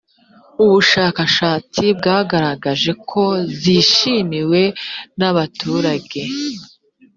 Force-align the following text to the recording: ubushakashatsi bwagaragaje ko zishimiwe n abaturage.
ubushakashatsi 0.63 1.83
bwagaragaje 1.97 2.91
ko 3.09 3.23
zishimiwe 3.61 4.61
n 5.19 5.21
abaturage. 5.31 6.21